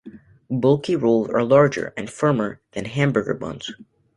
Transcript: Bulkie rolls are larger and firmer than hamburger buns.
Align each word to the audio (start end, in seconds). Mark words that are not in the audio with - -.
Bulkie 0.49 0.95
rolls 0.99 1.29
are 1.29 1.43
larger 1.43 1.93
and 1.95 2.09
firmer 2.09 2.59
than 2.71 2.85
hamburger 2.85 3.35
buns. 3.35 3.71